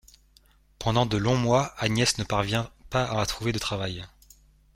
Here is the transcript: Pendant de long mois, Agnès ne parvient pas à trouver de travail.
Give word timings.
Pendant 0.79 1.05
de 1.05 1.15
long 1.15 1.37
mois, 1.37 1.75
Agnès 1.77 2.17
ne 2.17 2.23
parvient 2.23 2.71
pas 2.89 3.03
à 3.03 3.23
trouver 3.27 3.51
de 3.51 3.59
travail. 3.59 4.03